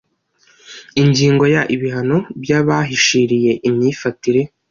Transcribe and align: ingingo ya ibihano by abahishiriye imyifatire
ingingo 1.01 1.43
ya 1.53 1.61
ibihano 1.75 2.17
by 2.41 2.49
abahishiriye 2.59 3.51
imyifatire 3.69 4.41